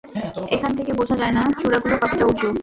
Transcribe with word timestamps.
এখান 0.55 0.71
থেকে 0.77 0.91
বোঝা 0.99 1.15
যায় 1.21 1.33
না, 1.37 1.43
চূড়াগুলো 1.59 1.95
কতটা 2.01 2.25
উঁচু। 2.25 2.47